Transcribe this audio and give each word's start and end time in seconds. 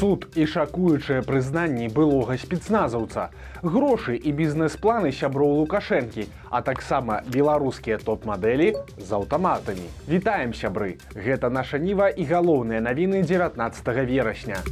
суд 0.00 0.26
і 0.32 0.46
шакуючыя 0.48 1.20
прызнанні 1.28 1.90
былога 1.92 2.38
спецназаўца. 2.40 3.28
Грошы 3.60 4.16
і 4.16 4.32
бізнес-планы 4.32 5.12
сяброў 5.12 5.60
лукашэнкі 5.60 6.24
а 6.48 6.62
таксама 6.64 7.20
беларускія 7.28 8.00
топ-мадэлі 8.00 8.72
з 8.96 9.10
аўтаматамі. 9.20 9.84
Вітаем 10.08 10.56
сябры! 10.56 10.96
Гэта 11.12 11.52
наша 11.52 11.76
ніва 11.76 12.08
і 12.08 12.24
галоўныя 12.32 12.80
навіны 12.80 13.20
19 13.28 13.92
верасня 14.08 14.64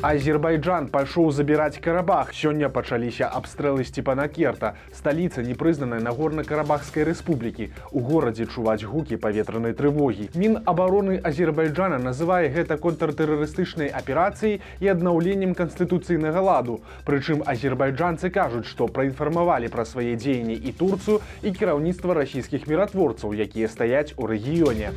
Азербайджан 0.00 0.86
пайшоў 0.94 1.32
забіраць 1.34 1.82
карабах. 1.82 2.30
Сёння 2.30 2.68
пачаліся 2.70 3.26
абстрэлы 3.26 3.82
сцепанакерта. 3.82 4.76
Сталіца 4.94 5.42
непрызнаная 5.42 5.98
на 5.98 6.14
горна-карабахскай 6.14 7.02
рэспублікі. 7.02 7.74
У 7.90 7.98
горадзе 8.06 8.46
чуваць 8.46 8.86
гукі 8.86 9.18
паветранай 9.18 9.74
трывогі. 9.74 10.30
Мін 10.38 10.62
абароны 10.70 11.18
Азербайджана 11.18 11.98
называе 11.98 12.46
гэта 12.46 12.78
контртэрарыстычнай 12.78 13.90
аперацыяй 13.90 14.62
і 14.78 14.86
аднаўленнем 14.94 15.58
канстытуцыйнага 15.58 16.46
ладу. 16.46 16.78
Прычым 17.02 17.42
азербайджанцы 17.42 18.30
кажуць, 18.30 18.70
што 18.70 18.86
праінфармавалі 18.86 19.66
пра 19.66 19.82
свае 19.82 20.14
дзеянні 20.14 20.54
і 20.54 20.78
турцыю 20.78 21.18
і 21.42 21.50
кіраўніцтва 21.50 22.14
расійскіх 22.22 22.70
міратворцаў, 22.70 23.34
якія 23.34 23.66
стаяць 23.66 24.14
у 24.14 24.30
рэгіёне 24.30 24.94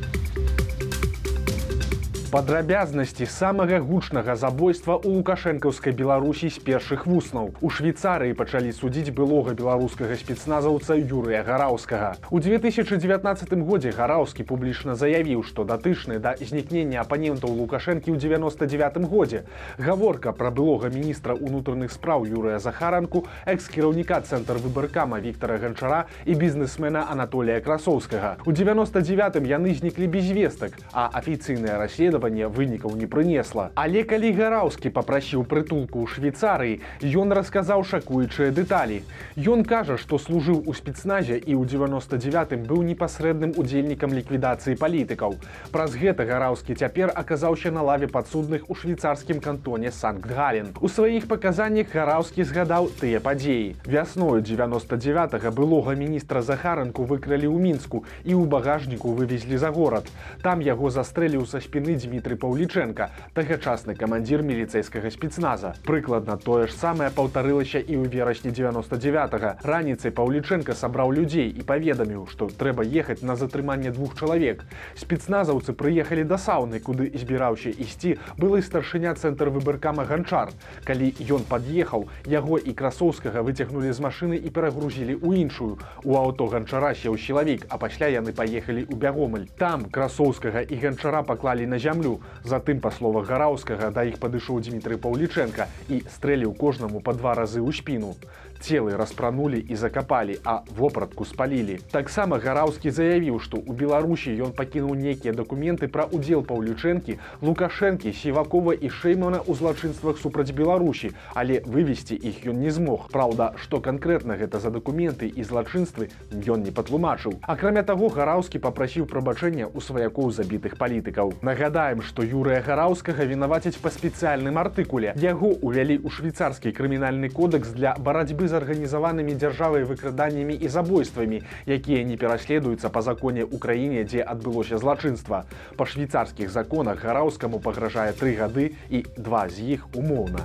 падрабязнасці 2.32 3.26
самага 3.28 3.76
гучнага 3.84 4.32
забойства 4.40 4.94
ў 4.96 5.20
лукашэнкаўскай 5.20 5.92
беларусі 5.92 6.48
з 6.48 6.62
першых 6.64 7.04
вуснаў. 7.04 7.50
У 7.60 7.68
швейцарыі 7.68 8.32
пачалі 8.32 8.72
судзіць 8.72 9.12
былога 9.12 9.52
беларускага 9.52 10.16
спецназаўца 10.16 10.96
юрыя 10.96 11.42
гараўскага. 11.44 12.16
У 12.32 12.40
2019 12.40 13.52
годзе 13.68 13.92
гараўскі 13.92 14.48
публічна 14.48 14.96
заявіў 14.96 15.44
што 15.44 15.68
датычны 15.68 16.16
да 16.24 16.32
знікнення 16.40 17.04
апанентаў 17.04 17.52
лукашэнкі 17.52 18.08
ў 18.08 18.16
99 18.16 19.12
годзе. 19.12 19.44
Гаворка 19.76 20.32
пра 20.32 20.48
былога 20.48 20.88
міністра 20.88 21.36
унутраных 21.36 21.92
спраў 21.92 22.24
юрыя 22.24 22.56
захаранку 22.64 23.26
экс-кіраўніка 23.44 24.24
цэнтр 24.24 24.56
выбаркама 24.56 25.20
Віктора 25.20 25.60
ганчара 25.60 26.08
і 26.24 26.32
бізнесмена 26.32 27.04
Анатолія 27.12 27.60
красоўскага. 27.60 28.40
У 28.48 28.56
99 28.56 29.44
яны 29.44 29.76
зніклі 29.76 30.08
без 30.08 30.32
вестак 30.32 30.80
а 30.96 31.12
афіцыйнае 31.12 31.76
расследаванне 31.76 32.21
даследавання 32.22 32.48
вынікаў 32.48 32.96
не 32.96 33.06
прынесла. 33.06 33.70
Але 33.74 34.04
калі 34.04 34.32
гараўскі 34.32 34.90
попрасіў 34.90 35.44
прытулку 35.44 36.02
ў 36.02 36.06
швейцарыі, 36.06 36.80
ён 37.02 37.32
расказаў 37.32 37.82
шакуючыя 37.84 38.52
дэталі. 38.54 39.02
Ён 39.36 39.64
кажа, 39.64 39.96
што 39.98 40.18
служыў 40.18 40.62
у 40.66 40.74
спецназе 40.74 41.36
і 41.38 41.52
ў 41.58 41.66
99 41.66 42.66
быў 42.68 42.82
непасрэдным 42.86 43.54
удзельнікам 43.58 44.14
ліквідацыі 44.14 44.78
палітыкаў. 44.78 45.36
Праз 45.72 45.96
гэта 45.98 46.24
гараўскі 46.24 46.74
цяпер 46.74 47.12
аказаўся 47.14 47.70
на 47.70 47.82
лаве 47.82 48.06
падсудных 48.06 48.70
у 48.70 48.74
швейцарскім 48.74 49.40
кантоне 49.40 49.90
Санкт-Гален. 49.90 50.74
У 50.80 50.88
сваіх 50.88 51.26
паказаннях 51.26 51.90
гараўскі 51.90 52.44
згадаў 52.44 52.90
тыя 53.00 53.20
падзеі. 53.20 53.74
Вясною 53.86 54.40
99 54.40 55.50
былога 55.50 55.94
міністра 55.94 56.42
Захаранку 56.42 57.04
выкралі 57.04 57.50
ў 57.50 57.58
мінску 57.58 58.04
і 58.24 58.34
ў 58.38 58.46
багажніку 58.46 59.12
вывезлі 59.12 59.58
за 59.58 59.70
горад. 59.74 60.06
Там 60.42 60.62
яго 60.62 60.90
застрэліў 60.90 61.46
са 61.46 61.60
спіны 61.62 61.96
дзве 61.98 62.11
Дмітрый 62.12 62.36
Паўліченко, 62.36 63.08
тагачасны 63.32 63.94
камандзір 63.96 64.42
міліцэйскага 64.44 65.08
спецназа. 65.08 65.72
Прыкладна 65.88 66.36
тое 66.36 66.66
ж 66.68 66.76
самае 66.76 67.08
паўтарылася 67.08 67.80
і 67.80 67.96
ў 67.96 68.12
верасні 68.12 68.52
99. 68.52 69.64
Раніцай 69.64 70.12
Паўліченко 70.12 70.76
сабраў 70.76 71.08
людзей 71.16 71.48
і 71.48 71.64
паведаміў, 71.64 72.26
што 72.28 72.50
трэба 72.52 72.84
ехаць 72.84 73.24
на 73.24 73.32
затрыманне 73.32 73.96
двух 73.96 74.12
чалавек. 74.20 74.60
Спецназаўцы 74.92 75.72
прыехалі 75.72 76.28
да 76.28 76.36
сауны, 76.36 76.84
куды 76.84 77.08
збіраўся 77.16 77.72
ісці 77.72 78.20
былы 78.36 78.60
старшыня 78.60 79.16
цэнтр 79.16 79.48
выбаркама 79.48 80.04
ганчар. 80.04 80.52
Калі 80.84 81.08
ён 81.16 81.48
пад'ехаў, 81.48 82.12
яго 82.28 82.60
і 82.60 82.76
красоўскага 82.76 83.40
выцягнулі 83.40 83.88
з 83.88 84.04
машыны 84.04 84.36
і 84.36 84.52
перагрузілі 84.52 85.16
ў 85.16 85.48
іншую. 85.48 85.80
У 86.04 86.20
аўто 86.20 86.52
ганчара 86.52 86.92
сеў 86.92 87.16
сілавік, 87.16 87.64
а 87.72 87.80
пасля 87.80 88.12
яны 88.12 88.36
паехалі 88.36 88.84
ў 88.84 89.00
бягомаль. 89.00 89.48
Там 89.56 89.88
красоўскага 89.88 90.60
і 90.68 90.76
ганчара 90.76 91.24
паклалі 91.24 91.64
на 91.64 91.80
зямлю 91.80 92.01
зямлю. 92.02 92.20
Затым 92.44 92.80
па 92.80 92.90
словах 92.90 93.26
гараўскага 93.26 93.90
да 93.90 94.02
іх 94.04 94.18
падышоў 94.18 94.60
Дмітрый 94.60 94.98
Паўліченко 94.98 95.66
і 95.88 96.02
стрэліў 96.10 96.54
кожнаму 96.54 97.00
па 97.00 97.12
два 97.12 97.34
разы 97.34 97.60
ў 97.62 97.70
спіну. 97.72 98.14
Целы 98.62 98.96
распранулі 98.96 99.58
і 99.58 99.74
закапалі, 99.76 100.38
а 100.44 100.62
вопратку 100.76 101.24
спалілі. 101.24 101.80
Таксама 101.90 102.38
гараўскі 102.38 102.94
заявіў, 102.94 103.40
што 103.42 103.58
ў 103.58 103.74
Беларусі 103.74 104.30
ён 104.38 104.54
пакінуў 104.54 104.94
нейкія 104.94 105.34
дакументы 105.34 105.88
пра 105.90 106.06
удзел 106.06 106.46
паўлючэнкі, 106.46 107.18
лукашэнкі, 107.42 108.12
сівакова 108.14 108.70
і 108.78 108.86
шэймана 108.86 109.42
ў 109.42 109.58
злачынствах 109.58 110.22
супраць 110.22 110.54
Беларусі, 110.54 111.10
але 111.34 111.58
вывесці 111.66 112.14
іх 112.14 112.46
ён 112.46 112.62
не 112.62 112.70
змог. 112.70 113.10
Праўда, 113.10 113.50
што 113.58 113.82
канкрэтна 113.82 114.38
гэта 114.38 114.62
за 114.62 114.70
дакументы 114.70 115.26
і 115.26 115.42
злачынствы 115.42 116.14
ён 116.30 116.62
не 116.62 116.70
патлумачыў. 116.70 117.42
Акрамя 117.42 117.82
таго 117.82 118.14
гараўскі 118.14 118.62
папрасіў 118.62 119.10
прабачэння 119.10 119.66
ў 119.74 119.78
сваякоў 119.82 120.30
забітых 120.30 120.78
палітыкаў. 120.78 121.34
Нагадаем, 121.42 121.98
што 122.06 122.22
юрыя 122.22 122.62
гараўскага 122.62 123.26
вінаваціць 123.26 123.82
па 123.82 123.90
спецыяльным 123.90 124.54
артыкуле 124.54 125.18
яго 125.18 125.50
увялі 125.58 125.98
ў 125.98 126.14
швейцарскі 126.14 126.70
крымінальны 126.70 127.26
кодекс 127.26 127.74
для 127.74 127.98
барацьбы 127.98 128.51
з 128.52 128.60
арганізаванымі 128.60 129.34
дзяржавай 129.40 129.88
выкраданнямі 129.88 130.52
і 130.60 130.68
забойствамі 130.68 131.40
якія 131.64 132.04
не 132.04 132.20
пераследуюцца 132.20 132.92
па 132.92 133.00
законе 133.08 133.48
ўкраіне 133.48 134.04
дзе 134.04 134.20
адбылося 134.36 134.76
злачынства. 134.76 135.44
Па 135.80 135.88
швейцарскіх 135.88 136.52
законах 136.52 137.00
гараўскаму 137.00 137.64
пагражае 137.64 138.12
тры 138.12 138.36
гады 138.36 138.72
і 138.92 139.06
два 139.16 139.48
з 139.48 139.72
іх 139.78 139.88
умоўна 139.96 140.44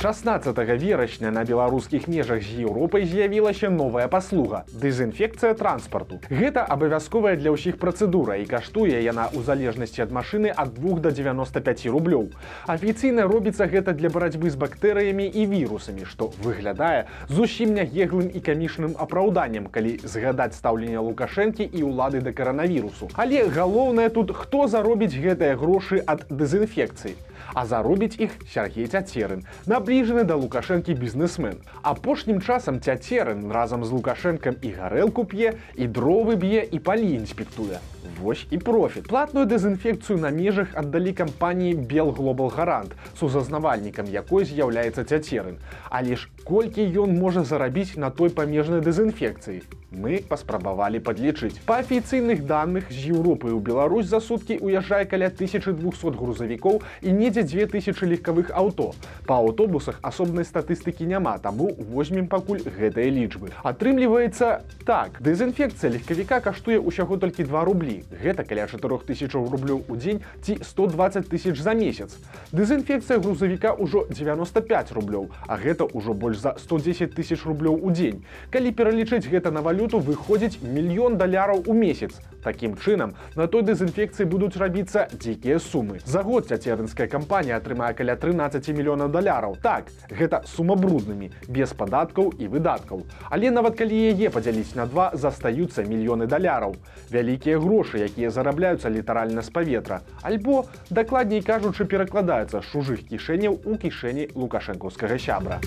16 0.00 0.56
верасня 0.78 1.30
на 1.30 1.42
беларускіх 1.42 2.06
межах 2.06 2.42
з 2.42 2.62
Еўропай 2.62 3.02
з'явілася 3.02 3.66
новая 3.66 4.06
паслуга 4.06 4.62
дэзінфекцыя 4.70 5.58
транспарту. 5.58 6.20
Гэта 6.30 6.62
абавязковая 6.62 7.34
для 7.34 7.50
ўсіх 7.50 7.82
працэдура 7.82 8.38
і 8.38 8.46
каштуе 8.46 9.02
яна 9.02 9.26
ў 9.34 9.42
залежнасці 9.42 10.06
ад 10.06 10.14
машыны 10.14 10.54
ад 10.54 10.70
2 10.78 11.02
до 11.02 11.10
95 11.10 11.90
рублёў. 11.90 12.30
Афіцыйна 12.70 13.26
робіцца 13.26 13.66
гэта 13.66 13.90
для 13.90 14.06
барацьбы 14.06 14.54
з 14.54 14.54
бактэрыямі 14.54 15.26
і 15.26 15.50
вірусамі 15.50 16.06
што 16.06 16.30
выглядае 16.46 17.10
зусім 17.26 17.74
нягеглым 17.74 18.30
і 18.30 18.38
камішным 18.38 18.94
апраўданнем 18.94 19.66
калі 19.66 19.98
згадаць 20.06 20.54
стаўленне 20.54 21.02
лукашэнкі 21.02 21.66
і 21.74 21.90
ўлады 21.90 22.22
да 22.22 22.30
каранавірусу. 22.30 23.10
Але 23.18 23.50
галоўнае 23.50 24.14
тут 24.14 24.30
хто 24.30 24.70
заробіць 24.70 25.18
гэтыя 25.18 25.58
грошы 25.58 25.98
ад 26.06 26.22
дэзінфекцыі 26.30 27.18
а 27.54 27.66
заробіць 27.66 28.18
іх 28.18 28.36
Сергей 28.48 28.86
цяцерын, 28.86 29.44
набліжаны 29.66 30.24
да 30.24 30.38
лукашэнкі 30.38 30.94
бізнесмен. 30.94 31.60
Апошнім 31.82 32.40
часам 32.40 32.80
цяцерын 32.80 33.50
разам 33.52 33.84
з 33.84 33.92
лукашэнкам 33.92 34.56
і 34.62 34.72
гарэлку 34.72 35.24
п'е 35.24 35.54
і 35.76 35.86
дровы 35.86 36.36
б'е 36.36 36.64
і 36.64 36.78
палі 36.78 37.14
інспектуе. 37.18 37.78
Вось 38.16 38.46
і 38.50 38.58
профіт. 38.58 39.08
Платную 39.08 39.46
дэзінфекцыю 39.46 40.18
на 40.18 40.30
межах 40.30 40.74
аддалі 40.74 41.12
кампаніі 41.12 41.74
Бел 41.74 42.10
Глобал 42.10 42.48
Гарант, 42.48 42.96
сузазнавальнікам 43.20 44.08
якой 44.10 44.44
з'яўляецца 44.44 45.04
цяцерын. 45.04 45.60
Але 45.90 46.16
ж 46.16 46.28
колькі 46.44 46.82
ён 46.98 47.12
можа 47.14 47.44
зарабіць 47.44 47.96
на 47.96 48.10
той 48.10 48.30
памежнай 48.30 48.80
дэзінфекцыі? 48.80 49.62
Мы 49.90 50.20
паспрабавалі 50.20 51.00
падлічыць. 51.00 51.56
Па 51.64 51.80
афіцыйных 51.80 52.44
данных 52.44 52.92
з 52.92 53.12
Еўропы 53.12 53.48
ў 53.48 53.60
Беларусь 53.64 54.08
за 54.08 54.20
суткі 54.20 54.60
уязджае 54.60 55.08
каля 55.08 55.32
1200 55.32 56.12
грузавікоў 56.12 56.82
і 57.02 57.08
недзе 57.12 57.42
2000 57.42 58.04
легкавых 58.04 58.52
аўто. 58.52 58.92
Па 59.24 59.40
аўтобусах 59.40 60.00
асобнай 60.02 60.44
статыстыкі 60.44 61.08
няма 61.08 61.38
таму 61.38 61.72
возьмем 61.92 62.28
пакуль 62.28 62.60
гэтыя 62.60 63.08
лічбы. 63.08 63.52
Атрымліваецца 63.64 64.60
так. 64.84 65.22
Дэзінфекцыя 65.24 65.96
легкавіка 65.96 66.44
каштуе 66.44 66.76
ўсяго 66.76 67.16
толькі 67.16 67.48
два 67.48 67.64
рублі 67.64 67.97
гэта 68.12 68.44
каля 68.44 68.68
4000 68.68 69.32
рублёў 69.32 69.82
у 69.88 69.96
дзень 69.96 70.20
ці 70.44 70.60
120 70.60 71.28
тысяч 71.32 71.56
за 71.56 71.72
месяц 71.72 72.20
дэзінфекцыя 72.52 73.18
грузавіка 73.18 73.72
ўжо 73.72 74.04
95 74.12 74.92
рублёў 74.92 75.32
а 75.48 75.56
гэта 75.56 75.88
ўжо 75.88 76.12
больш 76.12 76.44
за 76.44 76.54
110 76.60 77.16
тысяч 77.16 77.40
рублёў 77.48 77.80
у 77.80 77.90
дзень 77.90 78.20
калі 78.52 78.72
пералічыць 78.76 79.24
гэта 79.24 79.50
на 79.50 79.64
валю 79.64 79.78
валюту 79.78 79.98
выходзіць 80.02 80.58
мільён 80.62 81.16
даляраў 81.16 81.62
у 81.66 81.72
месяц. 81.72 82.10
Такім 82.42 82.76
чынам, 82.78 83.14
на 83.34 83.46
той 83.46 83.62
дэзінфекцыі 83.66 84.26
будуць 84.30 84.56
рабіцца 84.56 85.08
дзікія 85.12 85.58
сумы. 85.58 85.98
За 86.04 86.22
год 86.22 86.48
цяцерынская 86.48 87.08
кампанія 87.10 87.58
атрымае 87.58 87.94
каля 87.98 88.14
13 88.16 88.68
мільёнаў 88.74 89.10
даляраў. 89.10 89.56
Так, 89.62 89.90
гэта 90.10 90.42
сума 90.46 90.76
бруднымі, 90.78 91.30
без 91.48 91.74
падаткаў 91.74 92.32
і 92.38 92.48
выдаткаў. 92.48 93.02
Але 93.30 93.50
нават 93.50 93.78
калі 93.78 93.98
яе 94.14 94.30
падзяліць 94.30 94.74
на 94.78 94.86
два 94.86 95.10
застаюцца 95.14 95.82
мільёны 95.82 96.26
даляраў. 96.26 96.76
Вялікія 97.10 97.58
грошы, 97.58 97.98
якія 98.06 98.30
зарабляюцца 98.30 98.88
літаральна 98.88 99.42
з 99.42 99.50
паветра. 99.50 100.02
Альбо, 100.22 100.66
дакладней 100.90 101.42
кажучы, 101.42 101.84
перакладаюцца 101.84 102.62
з 102.62 102.66
чужых 102.70 103.02
кішэняў 103.10 103.58
у 103.64 103.76
кішэні 103.76 104.30
лукашэнкаўскага 104.34 105.18
сябра. 105.18 105.60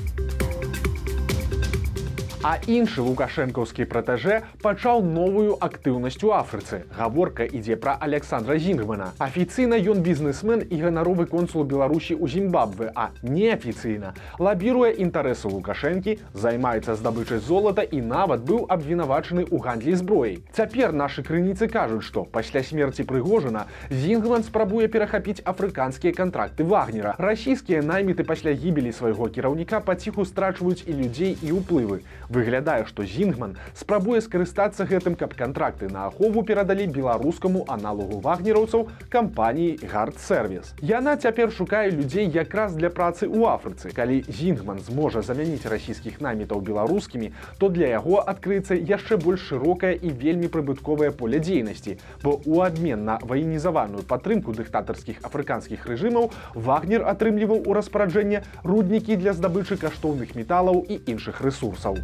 А 2.41 2.57
іншы 2.65 3.03
лукашэнкаўскі 3.05 3.85
пратэжэ 3.85 4.35
пачаў 4.65 5.03
новую 5.05 5.57
актыўнасць 5.61 6.23
у 6.25 6.31
Афрыцы. 6.33 6.89
Гаворка 6.97 7.45
ідзе 7.45 7.75
пра 7.77 7.93
Александра 8.01 8.57
Зінгмана. 8.57 9.11
Афіцыйна 9.21 9.77
ён 9.77 10.01
бізнесмен 10.01 10.65
і 10.65 10.79
ганаровы 10.81 11.29
консул 11.29 11.69
Беларусі 11.69 12.17
ў 12.17 12.25
Зімбабве, 12.33 12.89
а 12.97 13.13
неафіцыйна 13.21 14.15
лабіруе 14.41 14.89
інтарэсы 15.05 15.53
Лукашэнкі, 15.53 16.17
займаецца 16.33 16.97
здабычай 16.97 17.37
золата 17.45 17.85
і 17.85 18.01
нават 18.01 18.41
быў 18.41 18.65
абвінавачаны 18.73 19.45
ў 19.45 19.61
гандлі 19.61 19.93
зброяй. 20.01 20.41
Цяпер 20.49 20.97
нашы 20.97 21.21
крыніцы 21.21 21.69
кажуць, 21.69 22.01
што 22.01 22.25
пасля 22.25 22.65
смерці 22.65 23.05
прыгожана 23.05 23.69
Зінгман 23.93 24.41
спрабуе 24.41 24.89
перахапіць 24.89 25.45
афрыканскія 25.45 26.17
кантракты 26.17 26.65
вагнера. 26.65 27.13
Расійскія 27.21 27.85
найміты 27.85 28.25
пасля 28.25 28.57
гібелі 28.57 28.89
свайго 28.97 29.29
кіраўніка 29.29 29.85
паціху 29.85 30.25
страчваюць 30.25 30.89
і 30.89 30.97
людзей 30.97 31.37
і 31.45 31.61
ўплывы. 31.61 32.01
Выглядае, 32.31 32.85
што 32.87 33.03
Зінгман 33.03 33.57
спрабуе 33.75 34.21
скарыстацца 34.23 34.85
гэтым, 34.87 35.17
каб 35.19 35.33
кантракты 35.35 35.89
на 35.91 36.05
ахову 36.07 36.43
перадалі 36.47 36.87
беларускаму 36.87 37.65
аналогу 37.67 38.21
вагнераўцаў 38.23 38.87
кампаніі 39.11 39.83
гардсервіс. 39.91 40.71
Яна 40.79 41.17
цяпер 41.19 41.51
шукае 41.51 41.91
людзей 41.91 42.31
якраз 42.31 42.77
для 42.79 42.87
працы 42.87 43.27
ў 43.27 43.51
Афрыцы. 43.51 43.91
Калі 43.91 44.23
Зінгман 44.31 44.79
зможа 44.79 45.19
замяніць 45.21 45.67
расійскіх 45.67 46.21
намітаў 46.23 46.63
беларускімі, 46.63 47.33
то 47.59 47.67
для 47.67 47.91
яго 47.91 48.23
адкрыецца 48.23 48.79
яшчэ 48.79 49.19
больш 49.19 49.51
шырокае 49.51 49.91
і 49.99 50.15
вельмі 50.15 50.47
прыбытковае 50.47 51.11
поле 51.11 51.43
дзейнасці, 51.43 51.97
бо 52.23 52.39
у 52.45 52.63
абмен 52.63 53.03
на 53.03 53.19
ваенізаваную 53.27 54.07
падтрымку 54.07 54.55
дыктатарскіх 54.55 55.19
афрыканскіх 55.27 55.83
рэжымаў 55.83 56.31
вагнер 56.55 57.03
атрымліваў 57.11 57.67
у 57.67 57.75
распараджэнне 57.75 58.43
руднікі 58.63 59.19
для 59.19 59.35
здабычы 59.35 59.75
каштоўных 59.75 60.31
металаў 60.39 60.85
і 60.87 61.01
іншых 61.11 61.43
рэсурсаў. 61.43 61.99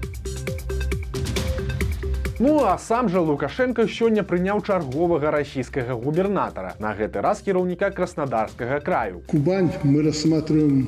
Ну 2.39 2.63
а 2.63 2.77
сам 2.77 3.09
жа 3.09 3.21
Лукашенко 3.21 3.87
сёння 3.89 4.21
прыняў 4.21 4.61
чарговага 4.61 5.31
расійскага 5.33 5.95
губернатара, 5.97 6.75
на 6.77 6.93
гэты 6.93 7.21
раз 7.25 7.41
кіраўніка 7.41 7.89
краснодарскага 7.89 8.79
краю. 8.79 9.23
Кубань 9.25 9.71
мы 9.81 10.03
рассматриваем 10.03 10.87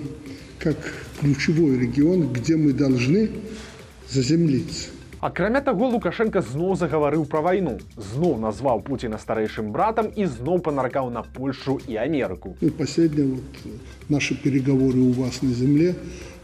как 0.60 0.78
ключевой 1.20 1.80
регион, 1.80 2.32
где 2.34 2.56
мы 2.56 2.74
должны 2.74 3.32
заземлиться. 4.10 4.90
Акрамя 5.22 5.60
таго 5.60 5.90
Лукашенко 5.90 6.40
зноў 6.40 6.78
загаварыў 6.80 7.26
пра 7.28 7.42
вайну, 7.42 7.74
зноў 7.98 8.38
назваў 8.40 8.80
Пуціна 8.86 9.18
старэйшым 9.20 9.74
братам 9.74 10.08
і 10.16 10.26
зноў 10.26 10.62
панаракаў 10.64 11.10
на 11.10 11.24
Польшу 11.24 11.80
і 11.88 11.98
Амерыку. 11.98 12.56
И 12.62 12.70
последние 12.70 13.26
вот 13.28 13.44
наши 14.08 14.36
переговоры 14.36 15.00
у 15.00 15.12
вас 15.12 15.42
на 15.42 15.50
земле 15.50 15.96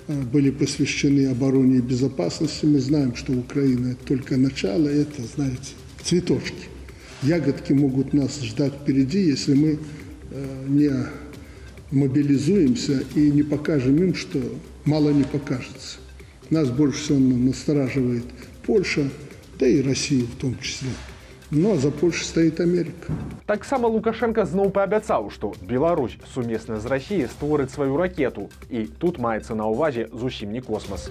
были 0.08 0.52
посвящены 0.52 1.28
обороне 1.28 1.78
и 1.78 1.82
безопасности. 1.82 2.66
Мы 2.66 2.80
знаем, 2.80 3.16
что 3.16 3.34
Украина 3.34 3.90
это 3.90 4.06
только 4.06 4.38
начало, 4.38 4.88
это, 4.88 5.22
знаете, 5.24 5.72
цветочки. 6.04 6.70
Ягодки 7.24 7.74
могут 7.74 8.14
нас 8.14 8.42
ждать 8.42 8.74
впереди, 8.74 9.20
если 9.20 9.56
мы 9.56 9.80
э, 10.32 10.66
не 10.68 10.92
мобилизуемся 11.92 13.04
и 13.16 13.32
не 13.32 13.44
покажем 13.44 13.98
им, 13.98 14.14
что 14.14 14.40
мало 14.86 15.10
не 15.10 15.24
покажется. 15.24 15.98
Нас 16.50 16.70
больше 16.70 17.04
всего 17.04 17.20
настораживает 17.20 18.26
Польша, 18.66 19.10
да 19.60 19.68
и 19.68 19.82
Россия 19.82 20.24
в 20.24 20.36
том 20.40 20.58
числе. 20.60 20.90
Ну 21.58 21.74
а 21.74 21.78
за 21.78 21.90
Польшей 21.90 22.26
стоит 22.26 22.60
Америка. 22.60 23.14
Таксама 23.46 23.88
Лукашенко 23.88 24.44
зноў 24.44 24.74
паабяцаў, 24.76 25.30
што 25.32 25.54
Беларусь 25.64 26.18
сумесна 26.34 26.82
з 26.84 26.92
рассіяй 26.92 27.30
створыць 27.32 27.72
сваю 27.72 27.96
ракету 27.96 28.50
і 28.68 28.84
тут 29.00 29.24
маецца 29.24 29.56
на 29.56 29.72
ўвазе 29.72 30.10
зусім 30.12 30.52
не 30.52 30.60
космас. 30.60 31.08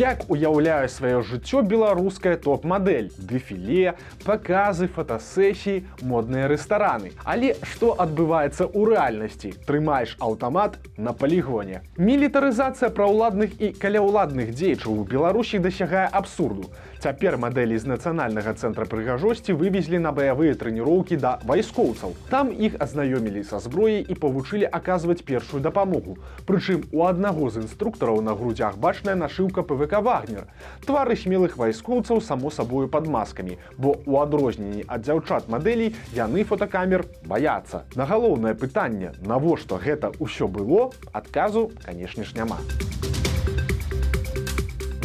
Як 0.00 0.22
уяўляе 0.32 0.88
сваё 0.88 1.20
жыццё 1.20 1.60
беларуская 1.60 2.38
топ-мадэль, 2.40 3.10
дэфіле, 3.20 3.98
паказы, 4.24 4.88
фотасесіі, 4.88 5.84
модныя 6.00 6.48
рэстараны. 6.48 7.12
Але 7.28 7.52
што 7.68 7.92
адбываецца 8.00 8.64
ў 8.64 8.96
рэальнасці? 8.96 9.52
Трымаеш 9.68 10.16
аўтамат 10.24 10.80
на 10.96 11.12
палігоне. 11.12 11.84
Мілітарызацыя 12.00 12.88
праўладных 12.88 13.60
і 13.60 13.76
каляўладных 13.76 14.56
дзейчаў 14.56 15.02
у 15.02 15.04
Беларусі 15.04 15.60
дасягае 15.60 16.08
абсурду. 16.08 16.72
Цяпер 17.00 17.36
мадэлі 17.40 17.76
з 17.80 17.88
нацыянальнага 17.92 18.56
цэнтра 18.56 18.84
прыгажосці 18.88 19.52
вывезлі 19.56 20.00
на 20.00 20.12
баявыя 20.16 20.56
трэніроўкі 20.56 21.20
да 21.20 21.36
вайскоўцаў. 21.44 22.16
Там 22.32 22.52
іх 22.52 22.80
азнаёмілі 22.80 23.44
са 23.44 23.60
зброяй 23.60 24.04
і 24.08 24.16
павучылі 24.16 24.64
аказваць 24.64 25.20
першую 25.24 25.60
дапамогу. 25.60 26.16
Прычым 26.48 26.88
у 26.92 27.04
аднаго 27.04 27.52
з 27.52 27.64
інструктараў 27.68 28.20
на 28.24 28.36
грудзях 28.36 28.76
бачная 28.76 29.16
нашыўка 29.16 29.64
ПВК 29.64 29.89
Вагнер. 29.98 30.46
Твары 30.86 31.18
смелых 31.18 31.58
вайскоўцаў 31.58 32.22
само 32.22 32.54
сабою 32.54 32.86
пад 32.86 33.10
маскамі, 33.10 33.58
бо 33.74 33.98
у 34.06 34.22
адрозненні 34.22 34.86
ад 34.86 35.02
дзяўчат 35.02 35.50
мадэлей 35.50 35.96
яны 36.14 36.46
фотокамер 36.46 37.06
баяцца. 37.26 37.82
На 37.98 38.06
галоўнае 38.06 38.54
пытанне, 38.54 39.10
навошта 39.26 39.82
гэта 39.82 40.14
ўсё 40.22 40.46
было, 40.46 40.94
адказу, 41.10 41.72
канешне 41.82 42.22
ж 42.22 42.38
няма. 42.38 42.62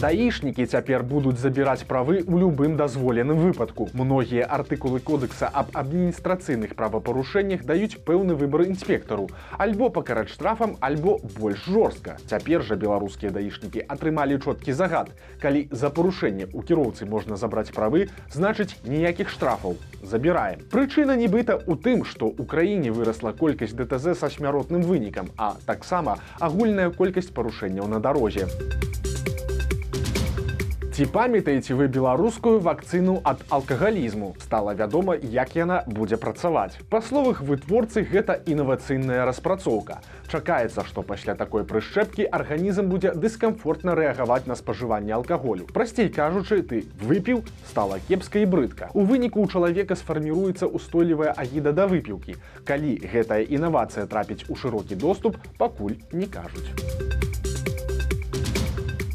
Даішнікі 0.05 0.65
цяпер 0.69 1.01
будуць 1.01 1.39
забіраць 1.41 1.81
правы 1.89 2.19
ў 2.21 2.37
любым 2.37 2.75
дазволеным 2.77 3.39
выпадку. 3.41 3.87
Многія 3.97 4.45
артыкулы 4.45 4.99
кодекса 5.01 5.49
аб 5.49 5.71
адміністрацыйных 5.73 6.75
правапарушэннях 6.77 7.63
даюць 7.65 7.97
пэўны 8.05 8.37
выбар 8.37 8.67
інспектару, 8.69 9.25
альбо 9.57 9.89
пакараць 9.89 10.29
штрафам, 10.29 10.77
альбо 10.79 11.17
больш 11.39 11.65
жорстка. 11.65 12.19
Цяпер 12.29 12.61
жа 12.61 12.77
беларускія 12.77 13.33
даішнікі 13.33 13.81
атрымалі 13.89 14.37
чоткі 14.37 14.77
загад. 14.77 15.09
Калі 15.41 15.65
за 15.73 15.89
парушэнне 15.89 16.53
ў 16.53 16.61
кіроўцы 16.61 17.09
можна 17.09 17.33
забраць 17.33 17.73
правы, 17.73 18.05
значыць 18.29 18.77
ніякіх 18.85 19.33
штрафаў 19.33 19.73
забіраем. 20.05 20.61
Прычына 20.69 21.17
нібыта 21.17 21.57
ў 21.57 21.81
тым, 21.81 22.05
што 22.05 22.29
ў 22.29 22.45
краіне 22.45 22.93
вырасла 22.93 23.33
колькасць 23.33 23.73
ДТЗ 23.73 24.13
са 24.21 24.29
смяротным 24.29 24.85
вынікам, 24.85 25.33
а 25.33 25.57
таксама 25.65 26.21
агульная 26.37 26.93
колькасць 26.93 27.33
парушэнняў 27.33 27.89
на 27.89 27.97
дарозе. 27.97 28.45
Ці 30.95 31.03
памятаеце 31.11 31.75
вы 31.75 31.89
беларускую 31.91 32.61
вакцыну 32.63 33.19
ад 33.27 33.41
алкагалізму? 33.51 34.29
Стала 34.39 34.71
вядома 34.79 35.17
як 35.19 35.51
яна 35.51 35.81
будзе 35.87 36.15
працаваць. 36.15 36.79
Па 36.87 37.01
словах 37.03 37.41
вытворцы 37.43 38.05
гэта 38.07 38.37
інавацыйная 38.47 39.25
распрацоўка. 39.27 39.99
Чакаецца 40.31 40.85
што 40.87 41.03
пасля 41.03 41.35
такой 41.35 41.67
прышчэпкі 41.67 42.29
арганізм 42.31 42.87
будзе 42.87 43.11
дыскамфортна 43.11 43.91
рэагаваць 43.91 44.47
на 44.47 44.55
спажыванне 44.55 45.11
алкаголю. 45.11 45.67
Прасцей 45.75 46.07
кажучы 46.07 46.61
ты 46.63 46.87
выпіў 47.03 47.43
стала 47.67 47.99
кепска 48.07 48.39
і 48.39 48.47
брыдка. 48.47 48.87
У 48.93 49.03
выніку 49.03 49.43
у 49.43 49.51
чалавека 49.51 49.99
сфарміруецца 49.99 50.71
устойлівая 50.71 51.35
агіда 51.35 51.75
да 51.75 51.91
выпіўкі. 51.91 52.39
Калі 52.63 52.95
гэтая 53.03 53.43
інавацыя 53.43 54.07
трапіць 54.07 54.47
у 54.47 54.55
шырокі 54.55 54.95
доступ 54.95 55.35
пакуль 55.59 55.99
не 56.15 56.31
кажуць 56.31 57.24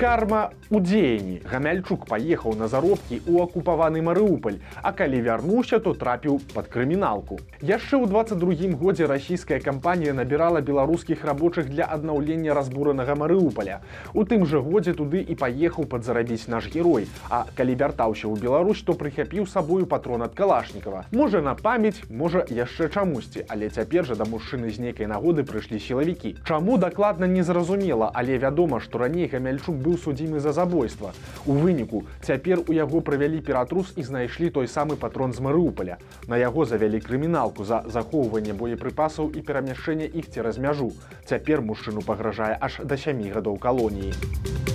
карма 0.00 0.50
у 0.71 0.80
дзеянні. 0.80 1.42
Гамяльчук 1.45 2.07
паехаў 2.09 2.54
на 2.57 2.69
заробкі 2.73 3.19
ў 3.26 3.42
акупаваны 3.45 4.00
марыуполь 4.00 4.57
а 4.80 4.92
калі 4.97 5.19
вярнуўся 5.26 5.76
то 5.85 5.92
трапіў 5.92 6.38
под 6.54 6.71
крыміналку. 6.73 7.37
Яшчэ 7.61 8.00
ў 8.00 8.09
22 8.09 8.80
годзе 8.80 9.04
расійская 9.11 9.59
кампанія 9.61 10.14
набірала 10.16 10.62
беларускіх 10.64 11.25
рабочых 11.28 11.69
для 11.69 11.85
аднаўлення 11.85 12.54
разбуранага 12.57 13.12
марыуполя 13.12 13.83
у 14.14 14.25
тым 14.25 14.47
жа 14.47 14.62
годзе 14.64 14.95
туды 14.95 15.21
і 15.21 15.37
паехаў 15.37 15.85
падзарабіць 15.85 16.49
наш 16.49 16.71
герой. 16.73 17.04
А 17.28 17.45
калі 17.52 17.76
вяртаўся 17.76 18.25
ў 18.30 18.40
Беларусь 18.40 18.80
то 18.80 18.97
прыхапіў 18.97 19.45
сабою 19.45 19.85
патрон 19.85 20.25
ад 20.25 20.33
калашнікова 20.33 21.04
можа 21.12 21.45
на 21.45 21.52
памяць 21.52 22.09
можа 22.09 22.47
яшчэ 22.49 22.88
чамусьці. 22.88 23.45
Але 23.52 23.69
цяпер 23.69 24.09
жа 24.09 24.16
да 24.16 24.25
мужчыны 24.25 24.73
з 24.73 24.80
нейкай 24.80 25.11
нагоды 25.11 25.45
прыйшлі 25.45 25.76
сілавікі. 25.76 26.37
Чаму 26.49 26.78
дакладна 26.78 27.26
незразумела 27.26 28.09
але 28.14 28.38
вядома 28.38 28.80
што 28.80 29.04
раней 29.04 29.26
гамяльчук 29.26 29.75
быў 29.75 29.89
быў 29.90 29.99
судзімы 29.99 30.38
за 30.38 30.52
забойства. 30.52 31.12
У 31.47 31.59
выніку 31.59 32.06
цяпер 32.23 32.62
у 32.68 32.73
яго 32.73 33.02
правялі 33.02 33.42
ператрус 33.42 33.92
і 33.97 34.06
знайшлі 34.06 34.50
той 34.54 34.70
самы 34.70 34.94
патрон 34.94 35.35
з 35.35 35.42
Марыуполя. 35.42 35.99
На 36.30 36.38
яго 36.38 36.64
завялі 36.64 37.02
крыміналку 37.02 37.66
за 37.66 37.82
захоўванне 37.90 38.54
боепрыпасаў 38.54 39.35
і 39.35 39.42
перамяшчэнне 39.42 40.06
іх 40.06 40.30
цераз 40.30 40.62
мяжу. 40.62 40.92
Цяпер 41.26 41.61
мужчыну 41.61 42.06
пагражае 42.06 42.54
аж 42.61 42.80
да 42.85 42.94
сямі 42.97 43.35
гадоў 43.35 43.59
калоніі. 43.59 44.70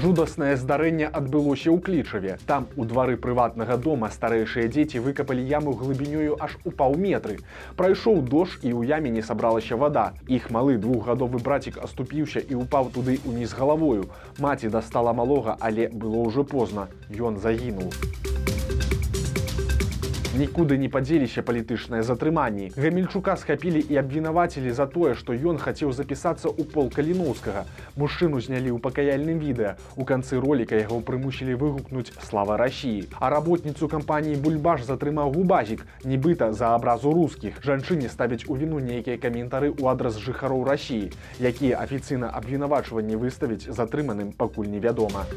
Жудаснае 0.00 0.56
здарэнне 0.56 1.08
адбылося 1.18 1.68
ў 1.68 1.78
клічаве. 1.84 2.36
Там 2.48 2.68
у 2.80 2.86
двары 2.88 3.18
прыватнага 3.20 3.76
дома 3.86 4.08
старэйшыя 4.14 4.70
дзеці 4.72 5.02
выкапалі 5.04 5.44
яму 5.50 5.74
глыбінёю 5.76 6.38
аж 6.46 6.56
у 6.64 6.72
паўметры. 6.78 7.36
Прайшоў 7.76 8.22
дождж 8.24 8.64
і 8.64 8.72
ў 8.72 8.96
яме 8.96 9.12
не 9.18 9.20
сабралася 9.20 9.76
вада. 9.76 10.06
Іх 10.24 10.48
малы 10.56 10.80
двухгадовы 10.80 11.44
брацік 11.44 11.76
аступіўся 11.84 12.40
і 12.40 12.62
упаў 12.64 12.88
туды 12.96 13.20
ўніз 13.28 13.52
галавою. 13.52 14.08
Маці 14.40 14.72
дастала 14.72 15.12
малога, 15.12 15.60
але 15.60 15.92
было 15.92 16.24
ўжо 16.32 16.48
позна. 16.48 16.88
Ён 17.12 17.36
загінуў. 17.36 17.92
Нікуды 20.40 20.78
не 20.80 20.88
падзеліся 20.88 21.42
палітычныя 21.44 22.00
затрыманні. 22.00 22.70
Гамельчука 22.72 23.34
схапілі 23.36 23.80
і 23.92 23.96
абвінавацілі 24.00 24.70
за 24.72 24.86
тое, 24.88 25.12
што 25.12 25.36
ён 25.36 25.60
хацеў 25.60 25.92
запісацца 25.92 26.48
ў 26.48 26.64
пол 26.64 26.88
каліноўскага. 26.88 27.66
Мужчыну 28.00 28.40
знялі 28.40 28.72
ў 28.72 28.80
пакаяльным 28.80 29.36
відэа. 29.36 29.76
У 30.00 30.08
канцы 30.08 30.40
роліка 30.40 30.80
яго 30.80 31.02
прымусілі 31.04 31.60
выгукнуць 31.60 32.16
слава 32.24 32.56
рассіі. 32.56 33.04
А 33.20 33.28
работніцу 33.28 33.84
кампаніі 33.84 34.40
бульбаш 34.40 34.88
затрымаў 34.88 35.36
губазік, 35.36 35.84
нібыта 36.08 36.52
за 36.56 36.72
абразу 36.72 37.12
рускіх. 37.12 37.60
Жанчыне 37.60 38.08
ставяць 38.08 38.48
у 38.48 38.56
віну 38.56 38.80
нейкія 38.80 39.20
каментары 39.20 39.68
ў 39.76 39.92
адрас 39.92 40.16
жыхароў 40.16 40.64
рассіі, 40.64 41.12
якія 41.36 41.84
афіцыйна 41.84 42.32
абвінавачванні 42.32 43.20
выставіць 43.20 43.68
затрыманым 43.68 44.32
пакуль 44.32 44.72
невядома. 44.72 45.28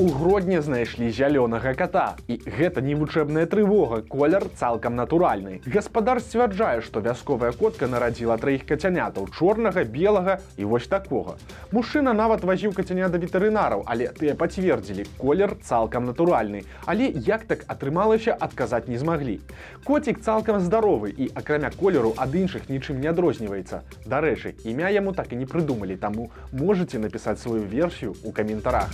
У 0.00 0.08
гродні 0.08 0.60
знайшлі 0.64 1.10
зялёнага 1.12 1.74
кота 1.76 2.16
і 2.24 2.40
гэта 2.40 2.80
не 2.80 2.94
вучэбная 2.96 3.44
трывога 3.44 4.00
колер 4.00 4.46
цалкам 4.56 4.96
натуральны. 4.96 5.60
Гаспадар 5.68 6.22
сцвярджае 6.24 6.80
што 6.80 7.02
вясковая 7.04 7.50
котка 7.52 7.84
нарадзіла 7.84 8.38
траіх 8.40 8.64
кацянятаў 8.64 9.28
чорнага 9.28 9.84
белага 9.84 10.38
і 10.56 10.64
вось 10.72 10.88
такога. 10.88 11.36
Мужчына 11.68 12.16
нават 12.16 12.48
вазіў 12.48 12.72
кацяня 12.72 13.12
да 13.12 13.20
ветэрынараў 13.20 13.84
але 13.84 14.08
тыя 14.16 14.32
пацвердзілі 14.32 15.04
колер 15.20 15.52
цалкам 15.60 16.08
натуральны. 16.08 16.64
Але 16.86 17.12
як 17.28 17.44
так 17.44 17.68
атрымалася 17.68 18.32
адказаць 18.32 18.88
не 18.88 18.96
змаглі. 18.96 19.36
Коцік 19.84 20.24
цалкам 20.24 20.64
здаровы 20.64 21.12
і 21.12 21.28
акрамя 21.34 21.76
колеру 21.76 22.14
ад 22.16 22.32
іншых 22.32 22.72
нічым 22.72 23.04
не 23.04 23.12
адрозніваецца. 23.12 23.84
Дарэчы 24.08 24.56
імя 24.64 24.88
яму 24.88 25.12
так 25.12 25.36
і 25.36 25.44
не 25.44 25.44
прыдумалі 25.44 26.00
таму 26.00 26.30
можете 26.52 26.96
напісаць 26.96 27.42
сваю 27.44 27.68
версію 27.68 28.16
у 28.24 28.32
каментарах 28.32 28.88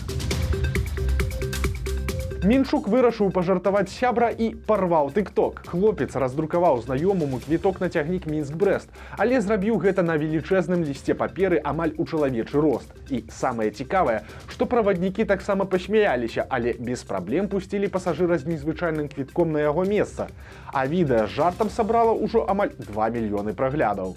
Мінчук 2.46 2.84
вырашыў 2.86 3.32
пажартаваць 3.34 3.90
сябра 3.90 4.26
і 4.30 4.52
парваў 4.68 5.08
тык-ток. 5.10 5.64
Хлопец 5.66 6.14
раздрукаваў 6.14 6.78
знаёмаму 6.84 7.40
квіток 7.42 7.80
на 7.82 7.88
цягнік 7.90 8.28
мінск-брэст, 8.30 8.86
але 9.18 9.40
зрабіў 9.42 9.80
гэта 9.82 10.04
на 10.06 10.14
велічэзным 10.14 10.84
лісце 10.86 11.18
паперы 11.18 11.58
амаль 11.72 11.96
у 11.98 12.06
чалавечы 12.06 12.62
рост. 12.62 12.94
І 13.10 13.24
самае 13.34 13.74
цікавае, 13.74 14.22
што 14.46 14.70
праваднікі 14.70 15.26
таксама 15.26 15.66
пасмяяліся, 15.66 16.46
але 16.46 16.78
без 16.78 17.02
праблем 17.02 17.50
пусцілі 17.50 17.90
пасажыра 17.90 18.38
з 18.38 18.46
незвычайным 18.46 19.10
квітком 19.10 19.50
на 19.50 19.66
яго 19.66 19.82
месца. 19.82 20.30
А 20.70 20.86
відэа 20.86 21.26
з 21.26 21.34
жартам 21.42 21.66
сабрала 21.66 22.14
ўжо 22.14 22.46
амаль 22.46 22.70
2 22.78 23.10
мільёны 23.10 23.58
праглядаў. 23.58 24.14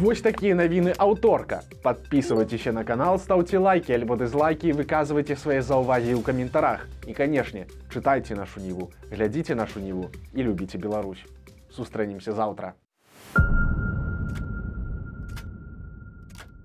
Вось 0.00 0.22
такія 0.24 0.54
навіны 0.56 0.94
аўторка. 0.96 1.60
Подписывайтеся 1.82 2.72
на 2.72 2.84
канал, 2.84 3.18
ставьте 3.18 3.58
лайки 3.58 3.92
альбо 3.92 4.16
дызлайки, 4.16 4.72
выказывайте 4.72 5.36
свои 5.36 5.60
заўвагі 5.60 6.16
ў 6.16 6.24
каментарах. 6.24 6.88
І 7.04 7.12
канешне, 7.12 7.66
чытайце 7.92 8.32
нашу 8.32 8.64
ніву, 8.64 8.88
глядзіце 9.12 9.54
нашу 9.54 9.84
ніву 9.84 10.08
і 10.32 10.40
любіце 10.40 10.80
Беларусь. 10.80 11.20
Сустрэнемся 11.68 12.32
заўтра. 12.32 12.72